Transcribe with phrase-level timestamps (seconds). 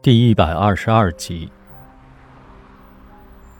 [0.00, 1.50] 第一百二十二集。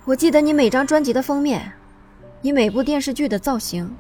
[0.05, 1.73] 我记得你每张专辑的封面，
[2.41, 3.93] 你每部电视剧的造型。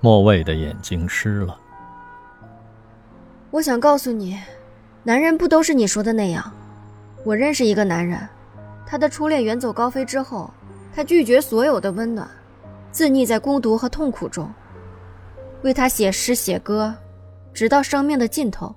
[0.00, 1.58] 莫蔚的眼睛湿了。
[3.50, 4.38] 我想告诉你，
[5.02, 6.52] 男人不都是你说的那样。
[7.24, 8.16] 我认识一个男人，
[8.86, 10.48] 他的初恋远走高飞之后，
[10.94, 12.30] 他拒绝所有的温暖，
[12.92, 14.48] 自溺在孤独和痛苦中，
[15.62, 16.94] 为他写诗写歌，
[17.52, 18.72] 直到生命的尽头。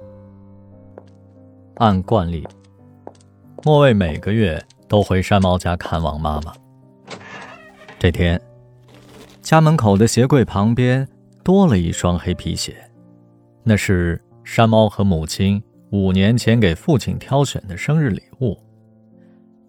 [1.80, 2.46] 按惯例，
[3.64, 6.54] 莫蔚每个月都回山猫家看望妈妈。
[7.98, 8.40] 这天，
[9.42, 11.08] 家门口的鞋柜旁边
[11.42, 12.76] 多了一双黑皮鞋，
[13.64, 18.58] 那是山猫和母亲五年前给父亲挑选的生日礼物。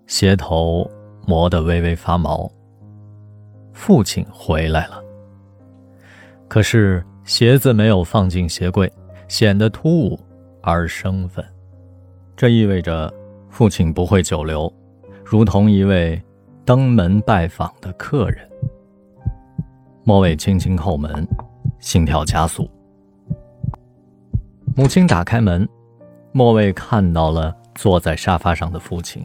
[0.09, 0.91] 鞋头
[1.29, 2.51] 磨得微微发毛。
[3.73, 5.01] 父亲回来了，
[6.49, 8.93] 可是鞋子没有放进鞋柜，
[9.29, 10.19] 显得突兀
[10.61, 11.45] 而生分。
[12.41, 13.13] 这意味着
[13.51, 14.73] 父亲不会久留，
[15.23, 16.19] 如同一位
[16.65, 18.49] 登门拜访的客人。
[20.05, 21.29] 莫伟轻轻叩门，
[21.81, 22.67] 心跳加速。
[24.75, 25.69] 母亲打开门，
[26.33, 29.23] 莫伟看到了坐在沙发上的父亲。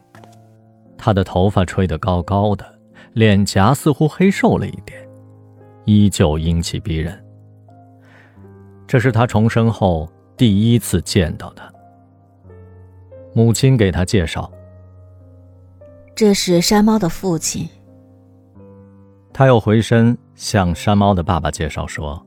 [0.98, 2.66] 他的头发吹得高高的，
[3.14, 5.00] 脸颊似乎黑瘦了一点，
[5.86, 7.18] 依旧英气逼人。
[8.86, 11.72] 这是他重生后第一次见到他。
[13.36, 14.50] 母亲给他介绍
[16.16, 17.68] ：“这是山猫的父亲。”
[19.34, 22.26] 他又回身向山猫的爸爸介绍说：“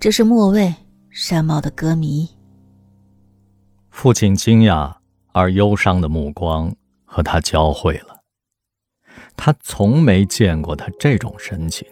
[0.00, 0.74] 这是莫卫，
[1.10, 2.28] 山猫的歌迷。”
[3.88, 4.92] 父亲惊讶
[5.30, 8.16] 而忧伤的目光和他交汇了。
[9.36, 11.86] 他从没见过他这种神情。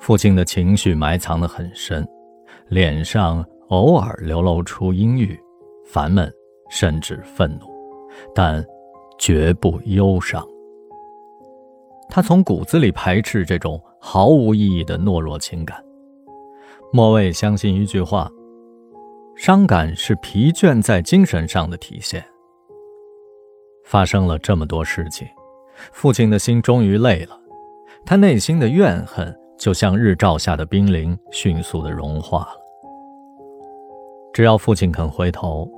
[0.00, 2.04] 父亲的情绪埋藏得很深，
[2.66, 5.40] 脸上偶尔流露出阴郁。
[5.92, 6.32] 烦闷，
[6.70, 7.66] 甚至愤怒，
[8.34, 8.64] 但
[9.18, 10.42] 绝不忧伤。
[12.08, 15.84] 他从骨子里排斥这种毫无意义的懦弱情感。
[16.94, 18.30] 莫蔚相信一句话：
[19.36, 22.24] 伤感是疲倦在精神上的体现。
[23.84, 25.28] 发生了这么多事情，
[25.92, 27.38] 父亲的心终于累了，
[28.06, 32.62] 他内心的怨恨就像日照下的冰凌，迅速的融化了。
[34.32, 35.70] 只要父亲肯回头。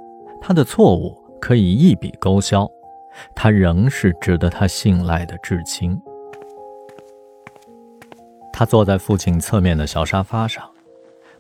[0.47, 2.71] 他的错误可以一笔勾销，
[3.35, 5.99] 他仍是值得他信赖的至亲。
[8.53, 10.63] 他坐在父亲侧面的小沙发上，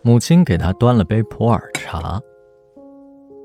[0.00, 2.18] 母亲给他端了杯普洱茶。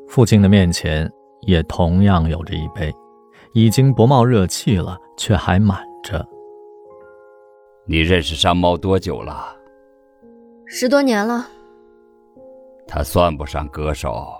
[0.08, 1.12] 父亲的面前
[1.42, 2.90] 也同样有着一杯，
[3.54, 6.26] 已经不冒热气了，却还满着。
[7.86, 9.54] 你认识山猫多久了？
[10.68, 11.46] 十多年了。
[12.88, 14.39] 他算不上歌手。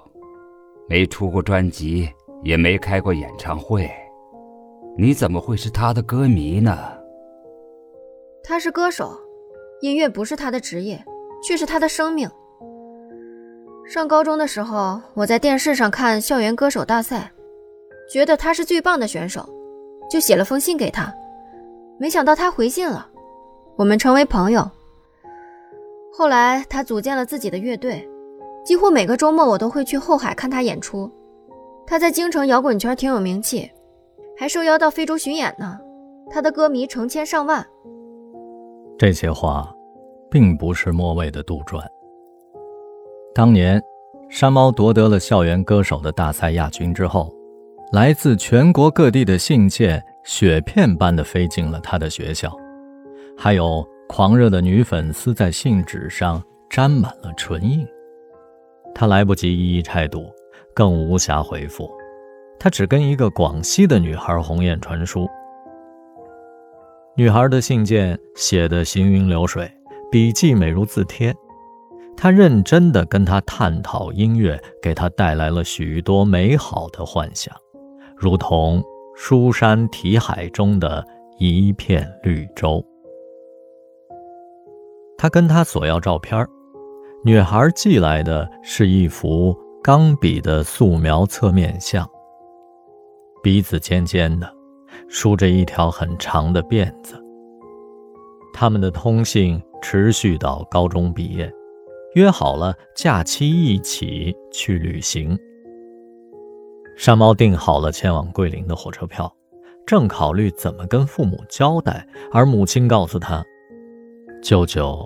[0.90, 2.10] 没出过专辑，
[2.42, 3.88] 也没开过演唱会，
[4.98, 6.76] 你怎么会是他的歌迷呢？
[8.44, 9.16] 他是歌手，
[9.82, 11.00] 音乐不是他的职业，
[11.44, 12.28] 却是他的生命。
[13.88, 17.32] 上高中的时候，我在电视上看校园歌手大赛，
[18.12, 19.48] 觉得他是最棒的选手，
[20.10, 21.14] 就写了封信给他，
[22.00, 23.08] 没想到他回信了，
[23.76, 24.68] 我们成为朋友。
[26.12, 28.09] 后来他组建了自己的乐队。
[28.70, 31.10] 几乎每个周末我都会去后海看他演出，
[31.88, 33.68] 他在京城摇滚圈挺有名气，
[34.38, 35.80] 还受邀到非洲巡演呢。
[36.30, 37.66] 他的歌迷成千上万。
[38.96, 39.74] 这些话，
[40.30, 41.84] 并不是莫蔚的杜撰。
[43.34, 43.82] 当年，
[44.30, 47.34] 山猫夺得了校园歌手的大赛亚军之后，
[47.92, 52.56] 来自全国各地的信件雪片般的飞进了他的学校，
[53.36, 57.84] 还有狂热的女粉丝在信纸上沾满了唇印。
[59.00, 60.30] 他来不及一一拆读，
[60.74, 61.90] 更无暇回复。
[62.60, 65.26] 他只跟一个广西的女孩鸿雁传书。
[67.16, 69.72] 女孩的信件写得行云流水，
[70.12, 71.34] 笔迹美如字帖。
[72.18, 77.56] 他认真地跟她探讨音乐，给她带来了许多美好的幻想，
[78.18, 78.84] 如同
[79.16, 81.08] 书山题海中的
[81.38, 82.86] 一片绿洲。
[85.18, 86.50] 他跟她索要照片儿。
[87.22, 92.10] 女孩寄来的是一幅钢笔的素描侧面像，
[93.44, 94.50] 鼻子尖尖的，
[95.10, 97.22] 梳着一条很长的辫子。
[98.54, 101.52] 他们的通信持续到高中毕业，
[102.16, 105.38] 约好了假期一起去旅行。
[106.96, 109.30] 山猫订好了前往桂林的火车票，
[109.86, 113.44] 正考虑怎么跟父母交代，而母亲告诉他，
[114.42, 115.06] 舅舅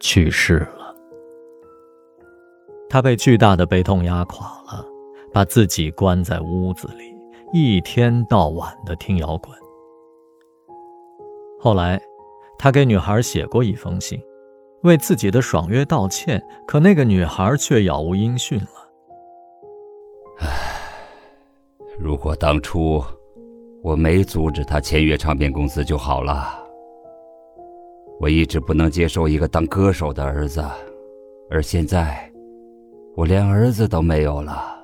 [0.00, 0.85] 去世了。
[2.88, 4.84] 他被巨大的悲痛压垮了，
[5.32, 7.14] 把自己关在屋子里，
[7.52, 9.52] 一天到晚的听摇滚。
[11.58, 12.00] 后来，
[12.58, 14.20] 他给女孩写过一封信，
[14.82, 18.68] 为自己的爽约道歉，可那个女孩却杳无音讯了。
[20.38, 20.48] 唉，
[21.98, 23.02] 如果当初
[23.82, 26.62] 我没阻止他签约唱片公司就好了。
[28.20, 30.64] 我一直不能接受一个当歌手的儿子，
[31.50, 32.30] 而现在，
[33.16, 34.75] 我连儿子都没有了。